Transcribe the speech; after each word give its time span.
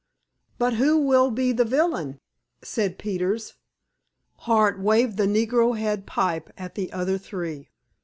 "But 0.57 0.73
who 0.81 0.97
will 0.97 1.29
be 1.29 1.51
the 1.51 1.63
villain?" 1.63 2.17
said 2.63 2.97
Peters. 2.97 3.53
Hart 4.37 4.79
waved 4.79 5.17
the 5.17 5.27
negro 5.27 5.77
head 5.77 6.07
pipe 6.07 6.51
at 6.57 6.73
the 6.73 6.91
other 6.91 7.19
three. 7.19 7.69